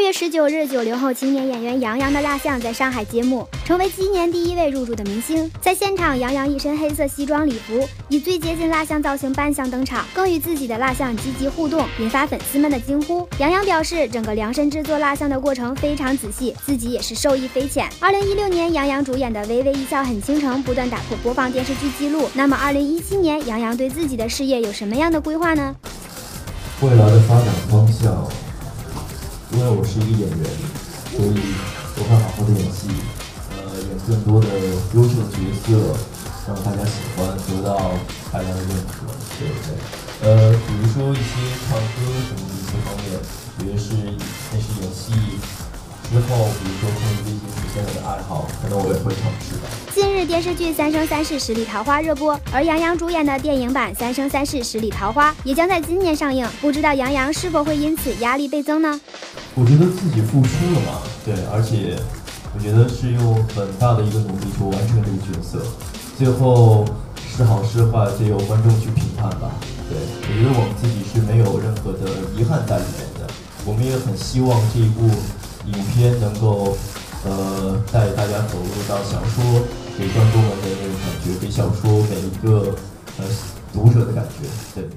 [0.00, 5.48] 二月十九日，九零后青年演员杨洋的蜡像在上海揭幕，成为今年第一位入驻的明星。
[5.60, 13.28] 在现场，杨洋一身黑色西装礼服，以最接近蜡像造型扮相登场，更与自己的蜡像积极互动，引发粉丝们的惊呼。
[13.38, 17.86] 杨洋表示，整个量身制作蜡像的过程非常仔细，自己也是受益匪浅。
[18.00, 22.26] 二零一六年，杨洋主演的《微微一笑很倾城》不断打破播放电视剧记录。
[22.32, 25.76] 那么，二零一七年，杨洋对自己的事业有什么样的规划呢？
[26.80, 28.26] 未来的发展方向，
[29.52, 30.44] 因为我是一个演员，
[31.10, 31.34] 所以
[31.98, 32.86] 我会好好的演戏，
[33.50, 34.46] 呃，演更多的
[34.94, 35.98] 优秀的角色，
[36.46, 37.90] 让大家喜欢，得到
[38.32, 39.74] 大家的认可，对不对？
[40.22, 41.34] 呃，比如说一些
[41.66, 43.18] 唱歌什么的一些方面，
[43.58, 43.94] 我觉得是
[44.52, 45.10] 那是演戏
[46.10, 49.66] 之后，比如说关于一些我现在的爱好，可能我也会尝试的。
[49.92, 56.48] 近日，电视剧《三生三世十里桃花》热播，而杨洋主演的电影版《三生三世十里桃花》也将在今年上映。
[56.60, 59.00] 不知道杨洋是否会因此压力倍增呢？
[59.54, 61.98] 我觉得自己付出了嘛，对，而且
[62.54, 65.60] 我觉得是用很大的一个努力去完成这个角色，
[66.16, 66.84] 最后
[67.16, 69.50] 是好是坏，就由观众去评判吧。
[69.90, 73.26] 对，我觉得我们自己是没有任何的遗憾在里面的，
[73.66, 75.10] 我们也很希望这一部
[75.66, 76.78] 影片能够
[77.26, 79.66] 呃带大家走入到小说
[79.98, 82.72] 给观众们的那种感觉，给小说每一个
[83.18, 83.24] 呃
[83.74, 84.88] 读者的感觉，对。